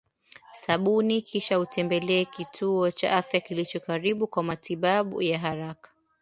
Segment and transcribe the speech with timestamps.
[0.53, 5.91] sabuni kisha utembelee kituo cha afya kilicho karibu kwa matibabu ya haraka